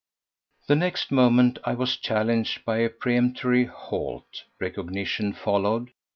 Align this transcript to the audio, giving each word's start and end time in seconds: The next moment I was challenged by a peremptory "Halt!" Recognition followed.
The 0.65 0.75
next 0.75 1.11
moment 1.11 1.59
I 1.63 1.75
was 1.75 1.95
challenged 1.95 2.65
by 2.65 2.77
a 2.79 2.89
peremptory 2.89 3.65
"Halt!" 3.65 4.45
Recognition 4.59 5.31
followed. 5.31 5.91